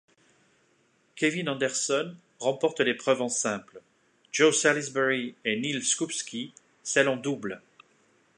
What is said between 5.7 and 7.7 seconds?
Skupski celle en double.